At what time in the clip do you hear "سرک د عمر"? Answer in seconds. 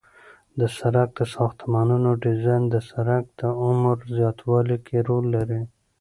2.89-3.95